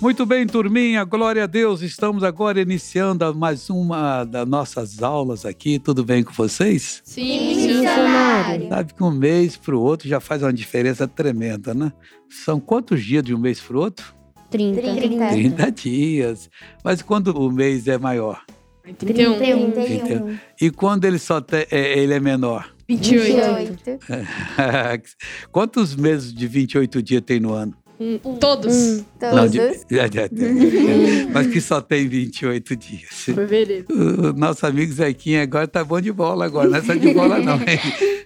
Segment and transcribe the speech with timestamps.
[0.00, 1.82] Muito bem, turminha, glória a Deus.
[1.82, 5.78] Estamos agora iniciando mais uma das nossas aulas aqui.
[5.78, 7.02] Tudo bem com vocês?
[7.04, 8.70] Sim, missionário.
[8.70, 11.92] Sabe que um mês para o outro já faz uma diferença tremenda, né?
[12.30, 14.14] São quantos dias de um mês para o outro?
[14.48, 14.80] 30.
[14.80, 15.28] 30.
[15.28, 16.50] 30 dias.
[16.82, 18.42] Mas quando o mês é maior?
[18.96, 19.70] 31.
[19.70, 20.38] 31.
[20.58, 22.74] E quando ele só tem, é, ele é menor?
[22.88, 23.66] 28.
[23.84, 24.00] 28.
[25.52, 27.76] Quantos meses de 28 dias tem no ano?
[28.00, 28.74] Um, Todos.
[28.74, 29.04] Um.
[29.20, 29.84] Não, de- Todos.
[29.90, 31.26] já- já tem.
[31.32, 33.10] Mas que só tem 28 dias.
[33.10, 33.84] Fevereiro.
[33.90, 37.38] O nosso amigo Zequinha agora tá bom de bola agora, não é só de bola
[37.38, 37.78] não, hein?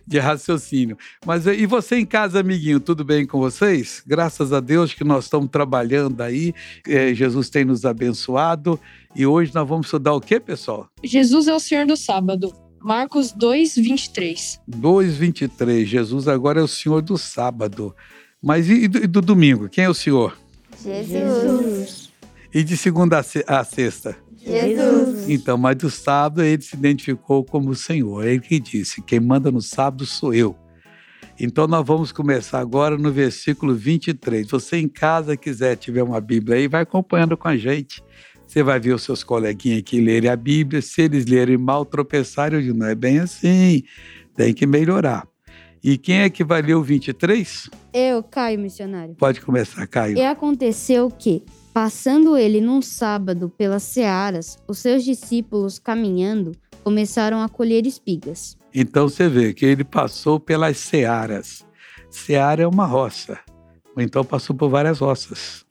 [0.06, 0.96] de raciocínio.
[1.26, 4.00] Mas e você em casa, amiguinho, tudo bem com vocês?
[4.06, 6.54] Graças a Deus que nós estamos trabalhando aí,
[6.86, 8.78] eh, Jesus tem nos abençoado
[9.16, 10.88] e hoje nós vamos estudar o que, pessoal?
[11.02, 12.52] Jesus é o Senhor do sábado.
[12.80, 14.60] Marcos 2, 23.
[14.68, 17.94] 2,23, Jesus agora é o Senhor do sábado.
[18.44, 20.36] Mas e do, e do domingo, quem é o Senhor?
[20.82, 22.12] Jesus.
[22.52, 24.16] E de segunda a se- a sexta?
[24.36, 25.30] Jesus.
[25.30, 28.24] Então, mas do sábado ele se identificou como o Senhor.
[28.26, 30.54] É ele que disse: quem manda no sábado sou eu.
[31.40, 34.46] Então, nós vamos começar agora no versículo 23.
[34.48, 38.04] Você em casa quiser, tiver uma Bíblia aí, vai acompanhando com a gente.
[38.46, 40.82] Você vai ver os seus coleguinhas aqui lerem a Bíblia.
[40.82, 43.82] Se eles lerem mal, tropeçarem, eu digo: não é bem assim,
[44.36, 45.26] tem que melhorar.
[45.84, 47.68] E quem é que vai ler o 23?
[47.92, 49.14] Eu, Caio, missionário.
[49.16, 50.16] Pode começar, Caio.
[50.16, 51.42] E aconteceu que,
[51.74, 58.56] passando ele num sábado pelas searas, os seus discípulos, caminhando, começaram a colher espigas.
[58.74, 61.66] Então você vê que ele passou pelas searas.
[62.08, 63.38] Seara é uma roça.
[63.94, 65.66] Ou então passou por várias roças.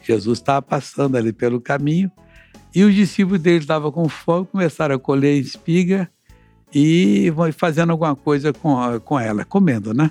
[0.00, 2.08] Jesus estava passando ali pelo caminho
[2.72, 6.08] e os discípulos dele estavam com fome, começaram a colher espiga
[6.78, 10.10] e fazendo alguma coisa com, com ela, comendo, né?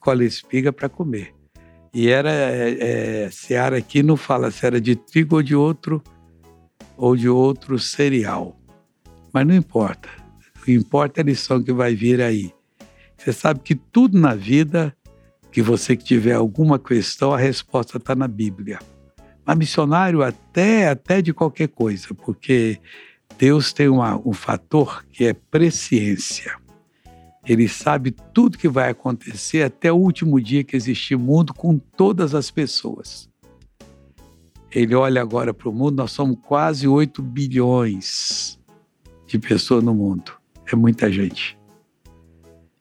[0.00, 1.32] Colhe espiga para comer.
[1.94, 6.02] E era, é, é, seara aqui não fala se era de trigo ou de outro,
[6.96, 8.58] ou de outro cereal.
[9.32, 10.08] Mas não importa.
[10.60, 12.52] O que importa é a lição que vai vir aí.
[13.16, 14.92] Você sabe que tudo na vida,
[15.52, 18.80] que você que tiver alguma questão, a resposta está na Bíblia.
[19.46, 22.80] Mas missionário até, até de qualquer coisa, porque
[23.38, 26.56] Deus tem uma- um fator que é presciência.
[27.46, 32.34] Ele sabe tudo que vai acontecer até o último dia que existir mundo com todas
[32.34, 33.28] as pessoas.
[34.70, 38.58] Ele olha agora para o mundo, nós somos quase 8 bilhões
[39.26, 40.32] de pessoas no mundo.
[40.70, 41.58] É muita gente.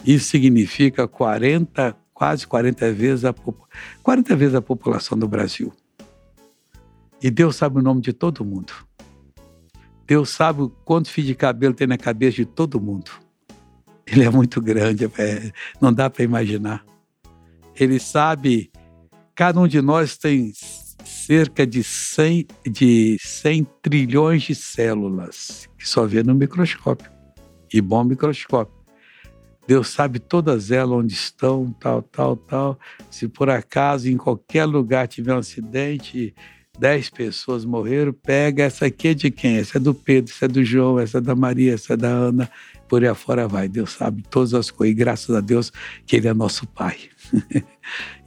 [0.05, 3.67] Isso significa 40, quase 40 vezes a, popu-
[4.03, 5.73] 40 vezes a população do Brasil.
[7.21, 8.73] E Deus sabe o nome de todo mundo.
[10.07, 13.11] Deus sabe quantos fios de cabelo tem na cabeça de todo mundo.
[14.05, 16.85] Ele é muito grande, é, não dá para imaginar.
[17.75, 18.71] Ele sabe,
[19.33, 20.51] cada um de nós tem
[21.05, 27.09] cerca de 100, de 100 trilhões de células, que só vê no microscópio.
[27.73, 28.81] E bom microscópio.
[29.67, 32.79] Deus sabe todas elas onde estão, tal, tal, tal.
[33.09, 36.35] Se por acaso em qualquer lugar tiver um acidente,
[36.79, 39.57] 10 pessoas morreram, pega essa aqui é de quem?
[39.57, 42.07] Essa é do Pedro, essa é do João, essa é da Maria, essa é da
[42.07, 42.49] Ana,
[42.87, 43.67] por aí afora vai.
[43.67, 45.71] Deus sabe todas as coisas, e graças a Deus
[46.05, 46.97] que Ele é nosso Pai.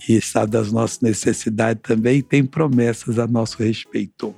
[0.09, 4.35] e sabe das nossas necessidades também e tem promessas a nosso respeito.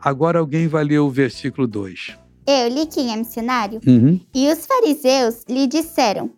[0.00, 2.16] Agora alguém vai ler o versículo 2.
[2.46, 3.80] Eu li quem é missionário?
[3.86, 4.20] Uhum.
[4.34, 6.30] E os fariseus lhe disseram: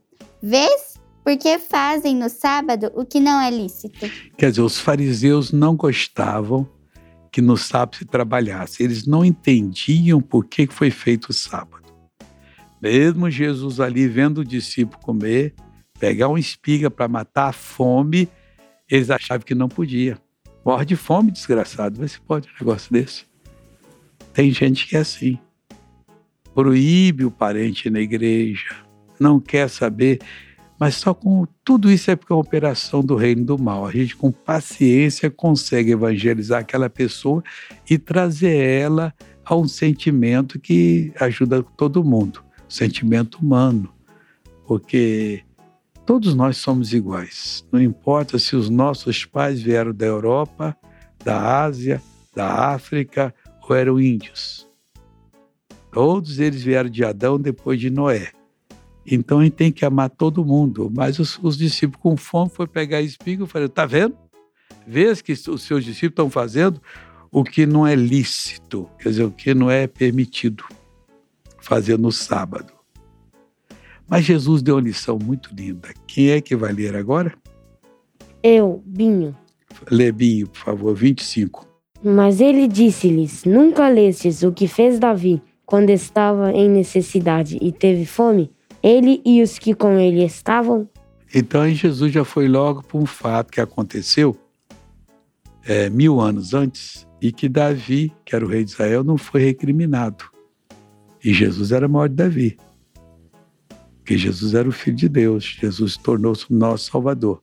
[0.43, 0.93] Vês
[1.25, 4.11] porque fazem no sábado o que não é lícito?
[4.37, 6.69] Quer dizer, os fariseus não gostavam
[7.33, 8.83] que no sábado se trabalhasse.
[8.83, 11.83] Eles não entendiam por que foi feito o sábado.
[12.81, 15.55] Mesmo Jesus ali vendo o discípulo comer,
[15.99, 18.29] pegar uma espiga para matar a fome,
[18.91, 20.19] eles achavam que não podia.
[20.65, 21.99] Morre de fome, desgraçado.
[21.99, 23.25] Vê se pode um negócio desse.
[24.35, 25.39] Tem gente que é assim.
[26.55, 28.77] Proíbe o parente na igreja,
[29.19, 30.19] não quer saber.
[30.83, 33.87] Mas só com tudo isso é porque é uma operação do reino do mal.
[33.87, 37.41] A gente, com paciência, consegue evangelizar aquela pessoa
[37.89, 39.15] e trazer ela
[39.45, 43.95] a um sentimento que ajuda todo mundo sentimento humano.
[44.67, 45.45] Porque
[46.05, 47.65] todos nós somos iguais.
[47.71, 50.77] Não importa se os nossos pais vieram da Europa,
[51.25, 52.03] da Ásia,
[52.35, 53.33] da África
[53.69, 54.67] ou eram índios.
[55.93, 58.33] Todos eles vieram de Adão depois de Noé.
[59.07, 60.91] Então a gente tem que amar todo mundo.
[60.95, 64.17] Mas os, os discípulos com fome foram pegar espiga e falaram: tá vendo?
[64.87, 66.81] Vês que os seus discípulos estão fazendo
[67.31, 70.65] o que não é lícito, quer dizer, o que não é permitido
[71.59, 72.73] fazer no sábado.
[74.07, 75.89] Mas Jesus deu uma lição muito linda.
[76.07, 77.33] Quem é que vai ler agora?
[78.43, 79.35] Eu, Binho.
[79.91, 81.67] Lebinho, por favor, 25.
[82.05, 88.05] Mas ele disse-lhes: Nunca lestes o que fez Davi quando estava em necessidade e teve
[88.05, 88.51] fome?
[88.83, 90.89] Ele e os que com ele estavam?
[91.35, 94.37] Então Jesus já foi logo para um fato que aconteceu
[95.65, 99.43] é, mil anos antes e que Davi, que era o rei de Israel, não foi
[99.43, 100.25] recriminado.
[101.25, 102.57] E Jesus era maior de Davi.
[103.99, 107.41] Porque Jesus era o Filho de Deus, Jesus tornou-se o nosso Salvador.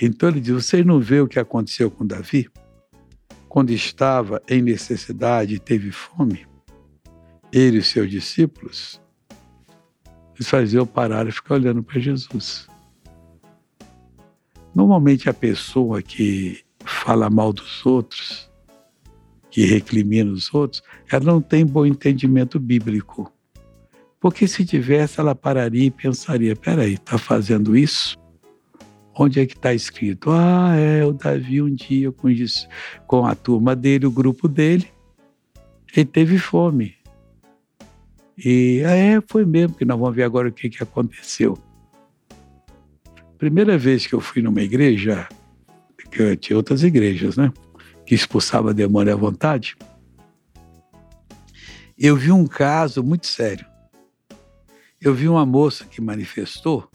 [0.00, 2.50] Então ele diz: Vocês não vê o que aconteceu com Davi?
[3.48, 6.46] Quando estava em necessidade e teve fome,
[7.50, 9.00] ele e seus discípulos,
[10.34, 12.68] eles faziam parar e ficar olhando para Jesus.
[14.74, 18.50] Normalmente a pessoa que fala mal dos outros,
[19.50, 23.30] que recrimina os outros, ela não tem bom entendimento bíblico.
[24.18, 28.16] Porque se tivesse, ela pararia e pensaria: peraí, está fazendo isso?
[29.14, 30.30] Onde é que está escrito?
[30.30, 32.66] Ah, é, o Davi um dia com, isso,
[33.06, 34.88] com a turma dele, o grupo dele,
[35.94, 36.94] ele teve fome.
[38.36, 41.58] E ah, é, foi mesmo, que nós vamos ver agora o que, que aconteceu.
[43.38, 45.28] Primeira vez que eu fui numa igreja,
[46.10, 47.52] que tinha outras igrejas, né?
[48.06, 49.76] Que expulsava demônio à vontade.
[51.98, 53.66] Eu vi um caso muito sério.
[55.00, 56.88] Eu vi uma moça que manifestou,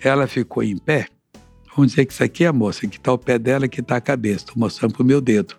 [0.00, 1.08] ela ficou em pé.
[1.74, 3.96] Vamos dizer que isso aqui é a moça, que está o pé dela, que está
[3.96, 4.44] a cabeça.
[4.44, 5.56] Estou mostrando para o meu dedo.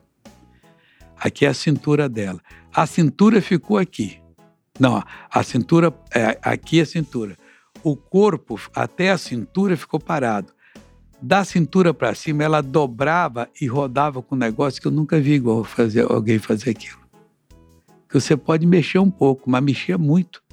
[1.16, 2.40] Aqui é a cintura dela.
[2.74, 4.20] A cintura ficou aqui.
[4.80, 7.38] Não, a cintura, é, aqui é a cintura.
[7.84, 10.54] O corpo até a cintura ficou parado.
[11.22, 15.34] Da cintura para cima, ela dobrava e rodava com um negócio que eu nunca vi
[15.34, 17.00] igual fazer, alguém fazer aquilo.
[18.08, 20.44] Que você pode mexer um pouco, mas mexia muito.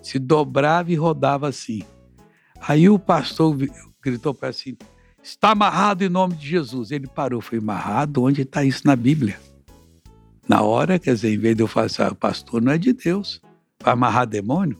[0.00, 1.82] Se dobrava e rodava assim.
[2.60, 3.56] Aí o pastor
[4.00, 4.76] gritou para assim:
[5.22, 6.92] está amarrado em nome de Jesus.
[6.92, 8.22] Ele parou, foi amarrado?
[8.22, 9.38] Onde está isso na Bíblia?
[10.48, 12.92] Na hora, quer dizer, em vez de eu falar assim, ah, pastor não é de
[12.92, 13.40] Deus,
[13.82, 14.78] para amarrar demônio?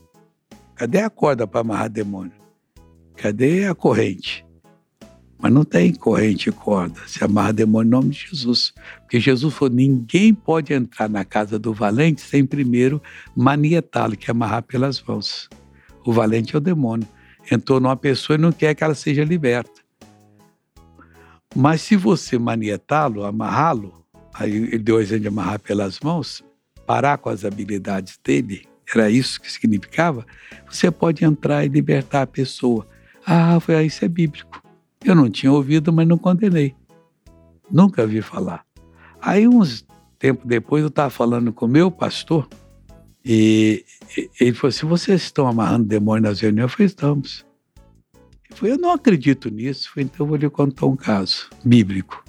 [0.75, 2.33] Cadê a corda para amarrar demônio?
[3.15, 4.45] Cadê a corrente?
[5.39, 7.01] Mas não tem corrente e corda.
[7.05, 8.73] Se amarra demônio em nome de Jesus.
[9.01, 13.01] Porque Jesus falou: ninguém pode entrar na casa do valente sem primeiro
[13.35, 15.49] manietá-lo, que é amarrar pelas mãos.
[16.05, 17.07] O valente é o demônio.
[17.51, 19.81] Entrou numa pessoa e não quer que ela seja liberta.
[21.53, 23.93] Mas se você manietá-lo, amarrá-lo,
[24.33, 26.41] aí ele deu exemplo de amarrar pelas mãos,
[26.85, 28.65] parar com as habilidades dele,
[28.97, 30.25] era isso que significava,
[30.69, 32.87] você pode entrar e libertar a pessoa.
[33.25, 34.61] Ah, foi, isso é bíblico.
[35.03, 36.75] Eu não tinha ouvido, mas não condenei.
[37.69, 38.65] Nunca vi falar.
[39.21, 39.85] Aí, uns
[40.19, 42.47] tempo depois, eu estava falando com o meu pastor
[43.25, 43.85] e
[44.39, 46.63] ele falou assim: vocês estão amarrando demônio nas reuniões?
[46.63, 47.45] Eu falei: estamos.
[48.61, 49.87] Ele eu não acredito nisso.
[49.87, 52.23] Eu falei, então eu vou lhe contar um caso bíblico.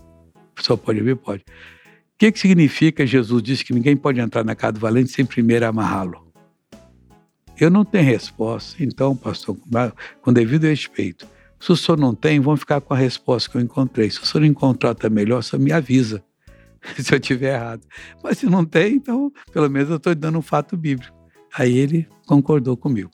[0.60, 1.16] Só pode ver?
[1.16, 1.42] Pode.
[1.42, 5.26] O que, que significa Jesus disse que ninguém pode entrar na casa do valente sem
[5.26, 6.23] primeiro amarrá-lo?
[7.58, 8.82] Eu não tenho resposta.
[8.82, 9.56] Então, pastor,
[10.20, 11.26] com devido respeito,
[11.60, 14.10] se o senhor não tem, vamos ficar com a resposta que eu encontrei.
[14.10, 16.22] Se o senhor encontrar até melhor, só me avisa
[16.98, 17.82] se eu tiver errado.
[18.22, 21.14] Mas se não tem, então, pelo menos eu estou dando um fato bíblico.
[21.56, 23.10] Aí ele concordou comigo.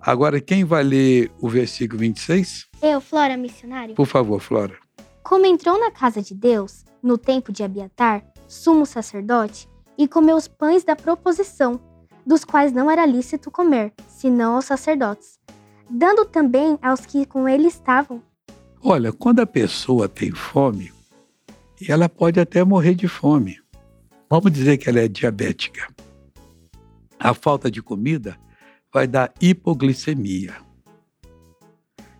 [0.00, 2.66] Agora, quem vai ler o versículo 26?
[2.82, 3.94] Eu, Flora, missionário.
[3.94, 4.74] Por favor, Flora.
[5.22, 10.48] Como entrou na casa de Deus, no tempo de Abiatar, sumo sacerdote, e comeu os
[10.48, 11.78] pães da proposição,
[12.26, 15.38] dos quais não era lícito comer, senão aos sacerdotes,
[15.88, 18.22] dando também aos que com ele estavam.
[18.82, 20.92] Olha, quando a pessoa tem fome,
[21.88, 23.60] ela pode até morrer de fome.
[24.28, 25.88] Vamos dizer que ela é diabética.
[27.18, 28.38] A falta de comida
[28.92, 30.54] vai dar hipoglicemia.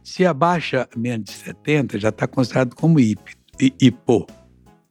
[0.02, 4.26] Se abaixa menos de 70, já está considerado como hipo.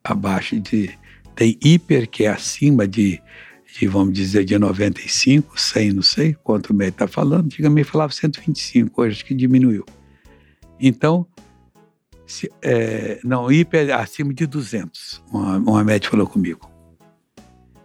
[0.03, 0.97] Abaixo de.
[1.35, 3.21] Tem hiper, que é acima de
[3.77, 7.45] de, vamos dizer, de 95, 100, não sei quanto o médico está falando.
[7.45, 9.85] Antigamente falava 125, hoje acho que diminuiu.
[10.79, 11.25] Então,
[12.25, 16.69] se, é, não, hiper acima de 200, uma, uma médica falou comigo.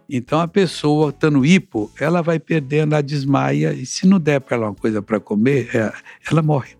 [0.08, 4.56] Então, a pessoa, estando hipo, ela vai perdendo, ela desmaia, e se não der para
[4.56, 5.92] ela uma coisa para comer, é,
[6.30, 6.76] ela morre.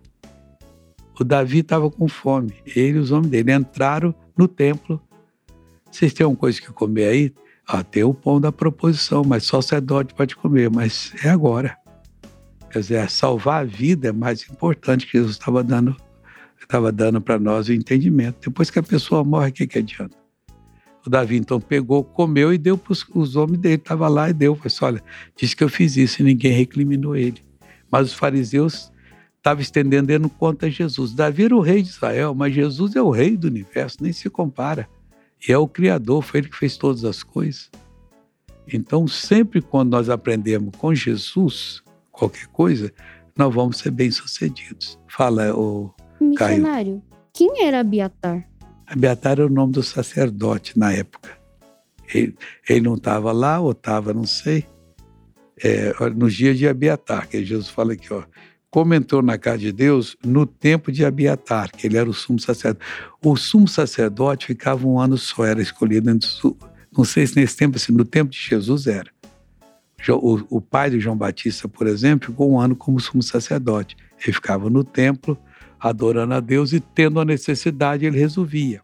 [1.19, 5.01] O Davi estava com fome, ele e os homens dele entraram no templo.
[5.89, 7.33] Vocês têm alguma coisa que comer aí?
[7.67, 11.77] Ah, tem o pão da proposição, mas só sacerdote pode comer, mas é agora.
[12.71, 15.95] Quer dizer, salvar a vida é mais importante que Jesus estava dando
[16.65, 18.37] estava dando para nós o entendimento.
[18.49, 20.15] Depois que a pessoa morre, o que, que adianta?
[21.05, 23.75] O Davi então pegou, comeu e deu para os homens dele.
[23.75, 24.55] Estava lá e deu.
[24.55, 25.03] Falei assim, olha,
[25.35, 27.43] disse que eu fiz isso e ninguém recriminou ele.
[27.91, 28.91] Mas os fariseus
[29.37, 31.13] estavam estendendo dando conta a Jesus.
[31.13, 34.29] Davi era o rei de Israel, mas Jesus é o rei do universo, nem se
[34.29, 34.89] compara.
[35.47, 37.69] E é o Criador, foi Ele que fez todas as coisas.
[38.71, 42.91] Então, sempre quando nós aprendemos com Jesus qualquer coisa,
[43.37, 44.97] nós vamos ser bem-sucedidos.
[45.07, 47.01] Fala, o Missionário,
[47.33, 48.47] quem era Abiatar?
[48.87, 51.37] Abiatar era o nome do sacerdote na época.
[52.13, 52.35] Ele,
[52.67, 54.65] ele não estava lá, ou estava, não sei,
[55.63, 58.23] é, nos dias de Abiatar, que Jesus fala aqui, ó,
[58.75, 62.37] como entrou na casa de Deus no tempo de Abiatar, que ele era o sumo
[62.37, 62.85] sacerdote.
[63.23, 66.29] O sumo sacerdote ficava um ano só, era escolhido entre
[66.91, 69.09] não sei se nesse tempo, assim, no tempo de Jesus era.
[70.09, 73.95] O, o pai de João Batista, por exemplo, ficou um ano como sumo sacerdote.
[74.21, 75.37] Ele ficava no templo,
[75.79, 78.81] adorando a Deus e tendo a necessidade, ele resolvia.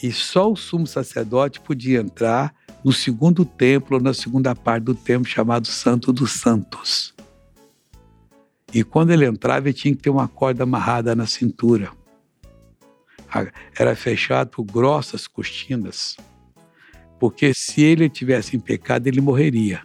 [0.00, 5.28] E só o sumo sacerdote podia entrar no segundo templo, na segunda parte do templo,
[5.28, 7.18] chamado Santo dos Santos.
[8.72, 11.90] E quando ele entrava, ele tinha que ter uma corda amarrada na cintura.
[13.78, 16.16] Era fechado por grossas cortinas
[17.20, 19.82] porque se ele tivesse em pecado, ele morreria.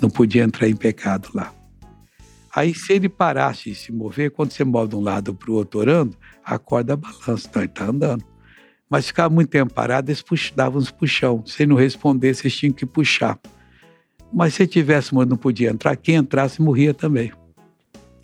[0.00, 1.52] Não podia entrar em pecado lá.
[2.54, 5.54] Aí, se ele parasse de se mover, quando você move de um lado para o
[5.54, 8.24] outro orando, a corda balança, então ele está andando.
[8.88, 10.24] Mas ficava muito tempo parado, eles
[10.54, 11.44] davam uns puxão.
[11.44, 13.38] Se ele não respondesse, eles tinham que puxar.
[14.32, 17.32] Mas se tivesse não podia entrar, quem entrasse morria também.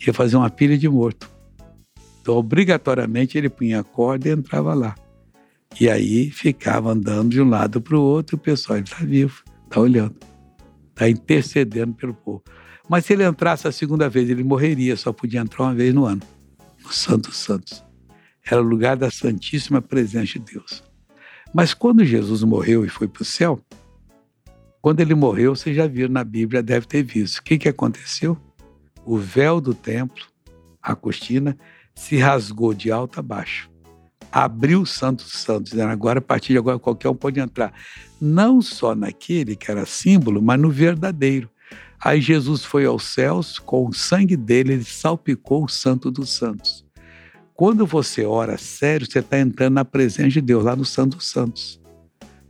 [0.05, 1.29] Ia fazer uma pilha de morto.
[2.21, 4.95] Então, obrigatoriamente, ele punha a corda e entrava lá.
[5.79, 9.43] E aí ficava andando de um lado para o outro, e o pessoal, está vivo,
[9.65, 10.15] está olhando,
[10.89, 12.43] está intercedendo pelo povo.
[12.87, 16.05] Mas se ele entrasse a segunda vez, ele morreria, só podia entrar uma vez no
[16.05, 16.21] ano,
[16.83, 17.83] no Santo Santos.
[18.45, 20.83] Era o lugar da Santíssima Presença de Deus.
[21.53, 23.59] Mas quando Jesus morreu e foi para o céu,
[24.81, 27.37] quando ele morreu, você já viu na Bíblia, deve ter visto.
[27.37, 28.37] O que, que aconteceu?
[29.05, 30.23] O véu do templo,
[30.81, 31.57] a cortina,
[31.93, 33.73] se rasgou de alto a baixo
[34.33, 37.71] abriu o Santo Santo, dizendo agora, a partir de agora, qualquer um pode entrar.
[38.19, 41.47] Não só naquele que era símbolo, mas no verdadeiro.
[42.03, 46.83] Aí Jesus foi aos céus, com o sangue dele, ele salpicou o Santo dos Santos.
[47.53, 51.29] Quando você ora sério, você está entrando na presença de Deus, lá no Santo dos
[51.29, 51.79] Santos.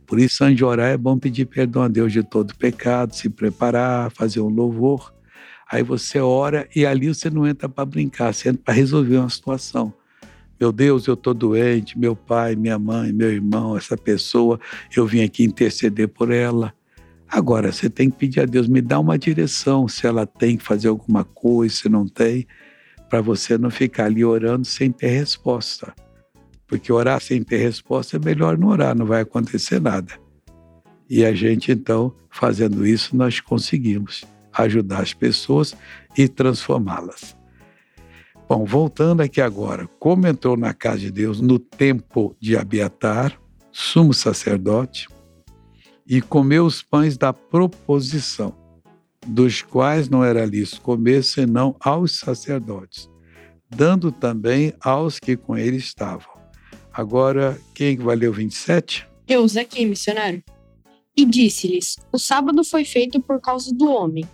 [0.06, 3.28] Por isso, antes de orar, é bom pedir perdão a Deus de todo pecado, se
[3.28, 5.13] preparar, fazer um louvor.
[5.74, 9.28] Aí você ora e ali você não entra para brincar, você entra para resolver uma
[9.28, 9.92] situação.
[10.60, 14.60] Meu Deus, eu estou doente, meu pai, minha mãe, meu irmão, essa pessoa,
[14.96, 16.72] eu vim aqui interceder por ela.
[17.28, 20.62] Agora, você tem que pedir a Deus, me dá uma direção, se ela tem que
[20.62, 22.46] fazer alguma coisa, se não tem,
[23.10, 25.92] para você não ficar ali orando sem ter resposta.
[26.68, 30.12] Porque orar sem ter resposta é melhor não orar, não vai acontecer nada.
[31.10, 35.76] E a gente, então, fazendo isso, nós conseguimos ajudar as pessoas
[36.16, 37.36] e transformá-las.
[38.48, 43.40] Bom, voltando aqui agora, como entrou na casa de Deus no tempo de Abiatar,
[43.72, 45.08] sumo sacerdote,
[46.06, 48.54] e comeu os pães da proposição,
[49.26, 53.08] dos quais não era lícito comer senão aos sacerdotes,
[53.70, 56.34] dando também aos que com ele estavam.
[56.92, 59.08] Agora, quem ler o 27?
[59.26, 60.44] Eu, aqui, missionário.
[61.16, 64.28] E disse-lhes: O sábado foi feito por causa do homem,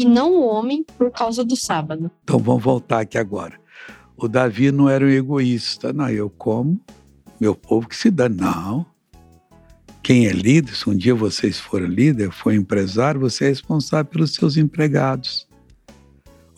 [0.00, 2.10] e não o homem por causa do sábado.
[2.24, 3.60] Então vamos voltar aqui agora.
[4.16, 6.80] O Davi não era um egoísta, não, eu como,
[7.38, 8.26] meu povo que se dá.
[8.26, 8.86] Não.
[10.02, 14.32] Quem é líder, se um dia vocês forem líder, for empresário, você é responsável pelos
[14.32, 15.46] seus empregados.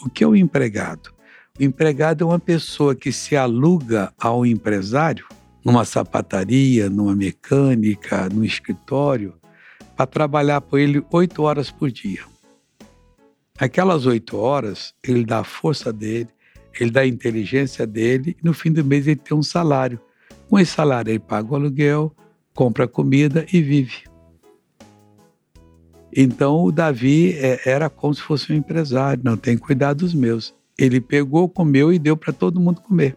[0.04, 1.12] O que é o empregado?
[1.58, 5.26] O empregado é uma pessoa que se aluga ao empresário
[5.64, 9.34] numa sapataria, numa mecânica, num escritório,
[9.96, 12.31] para trabalhar por ele oito horas por dia.
[13.62, 16.26] Aquelas oito horas, ele dá a força dele,
[16.80, 20.00] ele dá a inteligência dele, e no fim do mês ele tem um salário.
[20.50, 22.12] Com esse salário, ele paga o aluguel,
[22.56, 24.02] compra comida e vive.
[26.12, 30.52] Então, o Davi é, era como se fosse um empresário, não tem cuidado dos meus.
[30.76, 33.16] Ele pegou, comeu e deu para todo mundo comer.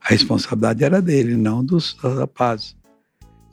[0.00, 2.74] A responsabilidade era dele, não dos rapazes.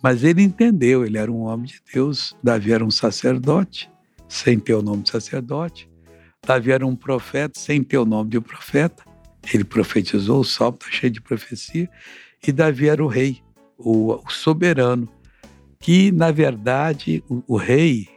[0.01, 3.93] Mas ele entendeu, ele era um homem de Deus, Davi era um sacerdote,
[4.27, 5.89] sem ter o nome de sacerdote.
[6.45, 9.03] Davi era um profeta sem ter o nome de um profeta.
[9.53, 11.89] Ele profetizou, o salmo está cheio de profecia.
[12.45, 13.41] E Davi era o rei,
[13.77, 15.09] o, o soberano,
[15.79, 18.07] que, na verdade, o, o rei,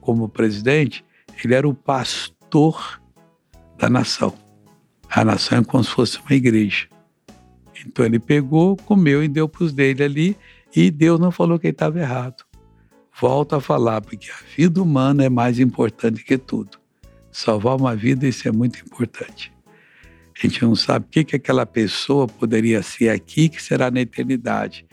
[0.00, 1.04] como presidente,
[1.42, 3.00] ele era o pastor
[3.78, 4.34] da nação.
[5.08, 6.88] A nação é como se fosse uma igreja.
[7.86, 10.36] Então ele pegou, comeu e deu para os dele ali,
[10.76, 12.49] e Deus não falou que ele estava errado
[13.20, 16.78] volto a falar, porque a vida humana é mais importante que tudo.
[17.30, 19.52] Salvar uma vida, isso é muito importante.
[20.34, 24.00] A gente não sabe o que, que aquela pessoa poderia ser aqui, que será na
[24.00, 24.86] eternidade.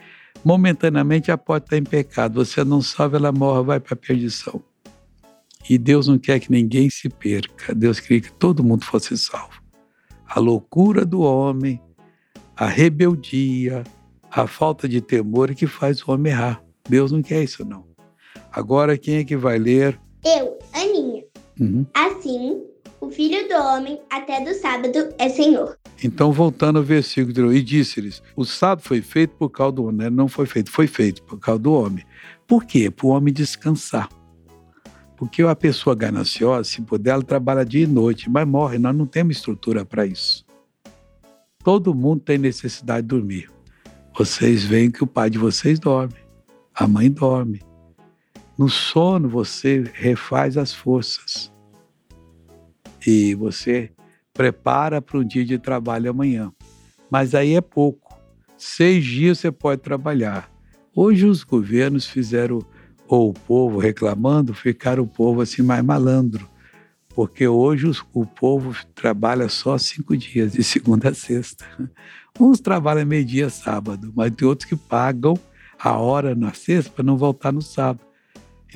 [0.44, 4.62] Momentaneamente a porta está em pecado, você não salva, ela morre, vai para a perdição.
[5.70, 9.62] E Deus não quer que ninguém se perca, Deus queria que todo mundo fosse salvo.
[10.28, 11.82] A loucura do homem,
[12.56, 13.84] a rebeldia,
[14.30, 16.62] a falta de temor é que faz o homem errar.
[16.88, 17.87] Deus não quer isso, não.
[18.58, 20.00] Agora, quem é que vai ler?
[20.26, 21.24] Eu, Aninha.
[21.60, 21.86] Uhum.
[21.94, 22.60] Assim,
[23.00, 25.78] o filho do homem, até do sábado, é Senhor.
[26.04, 30.28] Então, voltando ao versículo, e disse-lhes: O sábado foi feito por causa do homem, não
[30.28, 32.04] foi feito, foi feito por causa do homem.
[32.48, 32.90] Por quê?
[32.90, 34.10] Para o homem descansar.
[35.16, 39.06] Porque a pessoa gananciosa, se puder, ela trabalha dia e noite, mas morre, nós não
[39.06, 40.44] temos estrutura para isso.
[41.64, 43.52] Todo mundo tem necessidade de dormir.
[44.18, 46.16] Vocês veem que o pai de vocês dorme,
[46.74, 47.67] a mãe dorme.
[48.58, 51.52] No sono você refaz as forças.
[53.06, 53.92] E você
[54.34, 56.52] prepara para um dia de trabalho amanhã.
[57.10, 58.18] Mas aí é pouco.
[58.58, 60.52] Seis dias você pode trabalhar.
[60.96, 62.60] Hoje os governos fizeram,
[63.08, 66.50] ou o povo reclamando, ficaram o povo assim mais malandro.
[67.10, 71.64] Porque hoje os, o povo trabalha só cinco dias, de segunda a sexta.
[72.40, 75.40] Uns trabalham meio-dia sábado, mas tem outros que pagam
[75.80, 78.07] a hora na sexta para não voltar no sábado.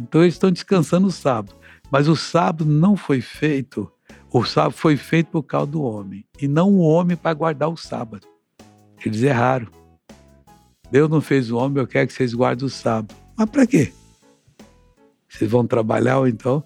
[0.01, 1.55] Então eles estão descansando no sábado.
[1.89, 3.91] Mas o sábado não foi feito
[4.33, 7.75] o sábado foi feito por causa do homem, e não o homem para guardar o
[7.75, 8.25] sábado.
[9.05, 9.67] Eles erraram.
[10.89, 13.13] Deus não fez o homem, eu quero que vocês guardem o sábado.
[13.35, 13.91] Mas para quê?
[15.27, 16.63] Vocês vão trabalhar ou então?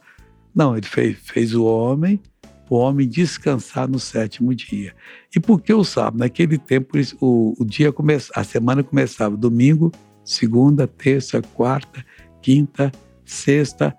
[0.53, 2.21] Não, ele fez, fez o homem,
[2.69, 4.95] o homem descansar no sétimo dia.
[5.35, 6.19] E por que o sábado?
[6.19, 9.91] Naquele tempo, o, o dia começa, a semana começava domingo,
[10.23, 12.05] segunda, terça, quarta,
[12.43, 12.91] quinta,
[13.25, 13.95] sexta,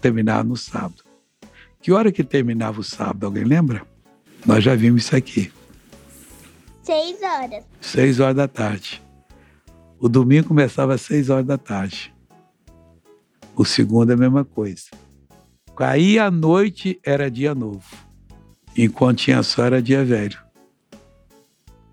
[0.00, 1.02] terminava no sábado.
[1.80, 3.26] Que hora que terminava o sábado?
[3.26, 3.86] Alguém lembra?
[4.44, 5.52] Nós já vimos isso aqui.
[6.82, 7.64] Seis horas.
[7.80, 9.02] Seis horas da tarde.
[9.98, 12.14] O domingo começava às seis horas da tarde.
[13.56, 14.84] O segundo é a mesma coisa.
[15.76, 17.84] Aí à noite era dia novo.
[18.76, 20.38] Enquanto tinha só era dia velho.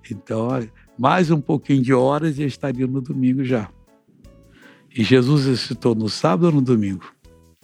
[0.09, 0.49] Então,
[0.97, 3.69] mais um pouquinho de horas e estaria no domingo já.
[4.95, 7.05] E Jesus ressuscitou no sábado ou no domingo?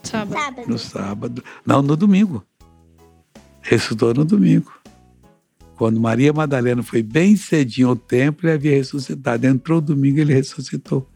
[0.04, 0.40] Sábado.
[0.40, 0.70] Sábado.
[0.70, 1.44] No sábado.
[1.66, 2.44] Não, no domingo.
[3.62, 4.72] Ressuscitou no domingo.
[5.76, 9.46] Quando Maria Madalena foi bem cedinho ao templo, ele havia ressuscitado.
[9.46, 11.08] Entrou o domingo, ele ressuscitou.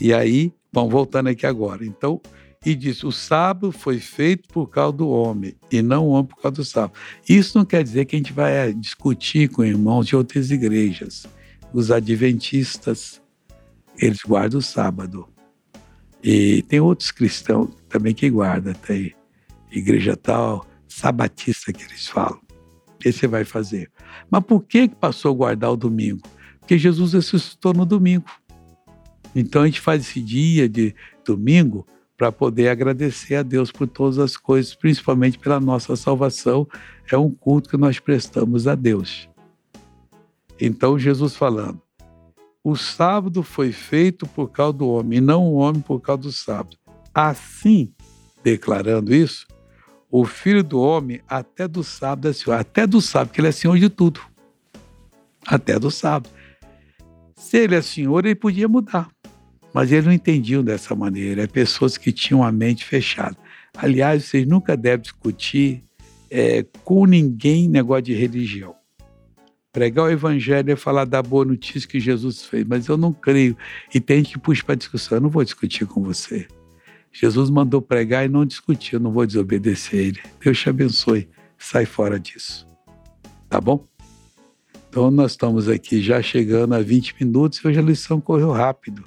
[0.00, 1.84] E aí, bom, voltando aqui agora.
[1.84, 2.20] Então,
[2.64, 6.42] e disse: o sábado foi feito por causa do homem, e não o homem por
[6.42, 6.94] causa do sábado.
[7.28, 11.26] Isso não quer dizer que a gente vai eh, discutir com irmãos de outras igrejas.
[11.72, 13.20] Os adventistas,
[13.98, 15.28] eles guardam o sábado.
[16.22, 19.14] E tem outros cristãos também que guardam, tem
[19.70, 22.40] igreja tal, sabatista que eles falam.
[22.98, 23.90] Que você vai fazer?
[24.30, 26.22] Mas por que passou a guardar o domingo?
[26.60, 28.24] Porque Jesus ressuscitou no domingo.
[29.34, 34.18] Então a gente faz esse dia de domingo para poder agradecer a Deus por todas
[34.18, 36.66] as coisas, principalmente pela nossa salvação.
[37.10, 39.28] É um culto que nós prestamos a Deus.
[40.58, 41.80] Então Jesus falando,
[42.68, 46.32] o sábado foi feito por causa do homem, e não o homem por causa do
[46.32, 46.76] sábado.
[47.14, 47.92] Assim,
[48.42, 49.46] declarando isso,
[50.10, 53.52] o filho do homem até do sábado é senhor, até do sábado, que ele é
[53.52, 54.20] senhor de tudo.
[55.46, 56.28] Até do sábado.
[57.36, 59.08] Se ele é senhor, ele podia mudar.
[59.72, 61.44] Mas eles não entendiam dessa maneira.
[61.44, 63.36] É pessoas que tinham a mente fechada.
[63.76, 65.84] Aliás, vocês nunca devem discutir
[66.28, 68.74] é, com ninguém negócio de religião.
[69.76, 73.54] Pregar o evangelho é falar da boa notícia que Jesus fez, mas eu não creio.
[73.94, 75.18] E tem que puxar para discussão.
[75.18, 76.48] Eu não vou discutir com você.
[77.12, 78.94] Jesus mandou pregar e não discutir.
[78.94, 80.20] Eu não vou desobedecer ele.
[80.42, 81.28] Deus te abençoe.
[81.58, 82.66] Sai fora disso.
[83.50, 83.84] Tá bom?
[84.88, 89.04] Então, nós estamos aqui já chegando a 20 minutos e hoje a lição correu rápido.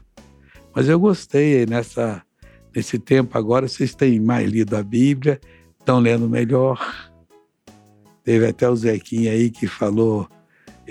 [0.75, 2.21] Mas eu gostei nessa,
[2.75, 3.67] nesse tempo agora.
[3.67, 5.41] Vocês têm mais lido a Bíblia,
[5.79, 7.09] estão lendo melhor.
[8.23, 10.29] Teve até o Zequinha aí que falou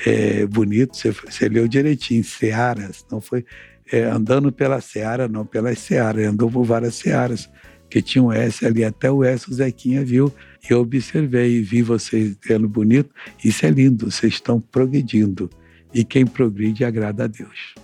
[0.06, 3.44] é, bonito, você, você leu direitinho, Searas, não foi
[3.90, 7.48] é, andando pela Seara, não, pelas Searas, andou por várias Searas,
[7.88, 10.32] que tinha um S ali, até o S o Zequinha viu,
[10.68, 13.10] e eu observei vi vocês lendo bonito,
[13.42, 15.48] isso é lindo, vocês estão progredindo,
[15.92, 17.74] e quem progride agrada a Deus.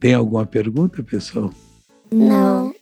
[0.00, 1.52] Tem alguma pergunta, pessoal?
[2.10, 2.77] Não.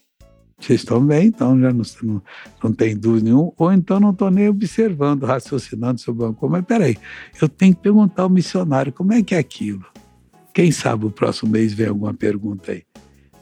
[0.59, 2.21] Vocês estão bem, então já não, não,
[2.63, 6.51] não tem dúvida nenhuma, ou então não estou nem observando, raciocinando sobre uma coisa.
[6.53, 6.97] Mas peraí,
[7.39, 9.85] eu tenho que perguntar ao missionário como é que é aquilo.
[10.53, 12.83] Quem sabe o próximo mês vem alguma pergunta aí.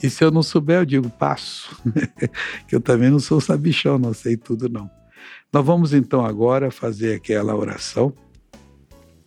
[0.03, 1.81] E se eu não souber, eu digo, passo.
[2.67, 4.89] que eu também não sou sabichão, não sei tudo não.
[5.51, 8.13] Nós vamos então agora fazer aquela oração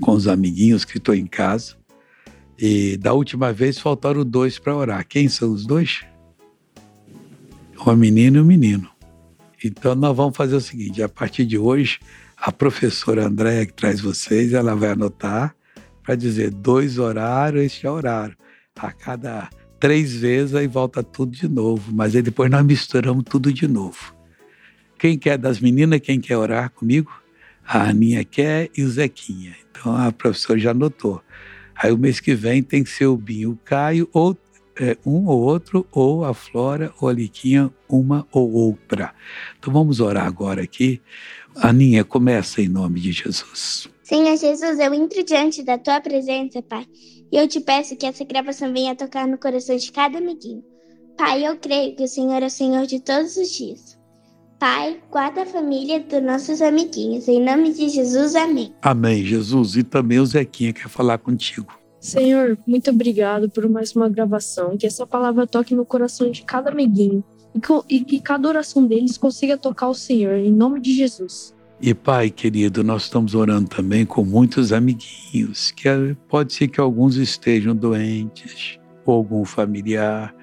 [0.00, 1.74] com os amiguinhos que estão em casa.
[2.58, 5.06] E da última vez faltaram dois para orar.
[5.08, 6.04] Quem são os dois?
[7.80, 8.88] Uma menina e um menino.
[9.64, 11.98] Então nós vamos fazer o seguinte: a partir de hoje,
[12.36, 15.54] a professora Andréia que traz vocês, ela vai anotar
[16.02, 18.36] para dizer dois horários, este é horário.
[18.76, 23.52] A cada três vezes aí volta tudo de novo, mas aí depois nós misturamos tudo
[23.52, 24.14] de novo.
[24.98, 27.12] Quem quer das meninas, quem quer orar comigo?
[27.66, 29.54] A Aninha quer e o Zequinha.
[29.70, 31.22] Então a professora já anotou.
[31.76, 34.36] Aí o mês que vem tem que ser o Binho, o Caio, ou
[34.80, 39.14] é, um ou outro, ou a Flora ou a Liquinha, uma ou outra.
[39.58, 41.00] Então vamos orar agora aqui.
[41.56, 43.88] Aninha, começa em nome de Jesus.
[44.02, 46.86] Senhor Jesus, eu entro diante da tua presença, Pai,
[47.30, 50.64] e eu te peço que essa gravação venha tocar no coração de cada amiguinho.
[51.16, 53.98] Pai, eu creio que o Senhor é o Senhor de todos os dias.
[54.58, 57.28] Pai, guarda a família dos nossos amiguinhos.
[57.28, 58.72] Em nome de Jesus, amém.
[58.82, 59.76] Amém, Jesus.
[59.76, 61.77] E também o Zequinha quer falar contigo.
[62.00, 64.76] Senhor, muito obrigado por mais uma gravação.
[64.76, 67.24] Que essa palavra toque no coração de cada amiguinho.
[67.54, 70.34] E que, e que cada oração deles consiga tocar o Senhor.
[70.34, 71.54] Em nome de Jesus.
[71.80, 75.88] E Pai querido, nós estamos orando também com muitos amiguinhos, que
[76.28, 80.34] pode ser que alguns estejam doentes, ou algum familiar,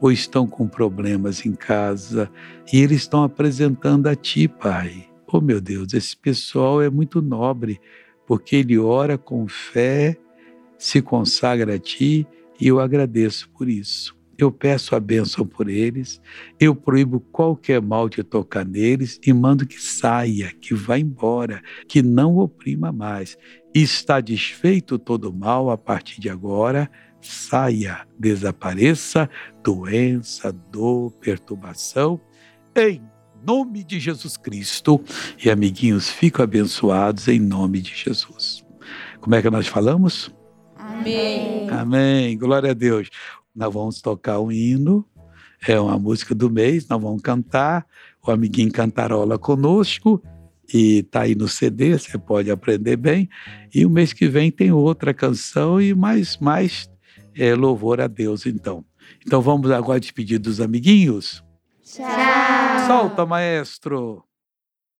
[0.00, 2.30] ou estão com problemas em casa,
[2.72, 5.06] e eles estão apresentando a Ti, Pai.
[5.30, 7.78] Oh meu Deus, esse pessoal é muito nobre,
[8.26, 10.16] porque ele ora com fé,
[10.78, 12.26] se consagra a Ti,
[12.60, 16.22] e eu agradeço por isso eu peço a bênção por eles,
[16.60, 22.00] eu proíbo qualquer mal de tocar neles e mando que saia, que vá embora, que
[22.00, 23.36] não oprima mais.
[23.74, 26.88] Está desfeito todo mal a partir de agora,
[27.20, 29.28] saia, desapareça
[29.64, 32.20] doença, dor, perturbação,
[32.76, 33.02] em
[33.44, 35.02] nome de Jesus Cristo.
[35.44, 38.64] E amiguinhos, fiquem abençoados em nome de Jesus.
[39.20, 40.32] Como é que nós falamos?
[40.98, 41.70] Amém.
[41.70, 42.38] Amém.
[42.38, 43.08] Glória a Deus
[43.58, 45.04] nós vamos tocar um hino,
[45.66, 47.84] é uma música do mês, nós vamos cantar,
[48.24, 50.22] o amiguinho cantarola conosco,
[50.72, 53.28] e tá aí no CD, você pode aprender bem.
[53.74, 56.88] E o mês que vem tem outra canção e mais, mais
[57.34, 58.84] é, louvor a Deus, então.
[59.26, 61.42] Então vamos agora despedir dos amiguinhos?
[61.82, 62.06] Tchau.
[62.86, 64.27] Solta, maestro!